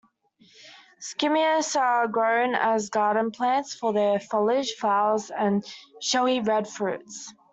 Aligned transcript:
Skimmias 0.99 1.75
are 1.79 2.07
grown 2.07 2.55
as 2.55 2.89
garden 2.89 3.29
plants 3.29 3.75
for 3.75 3.93
their 3.93 4.19
foliage, 4.19 4.73
flowers, 4.79 5.29
and 5.29 5.63
showy 5.99 6.39
red 6.39 6.67
fruits. 6.67 7.31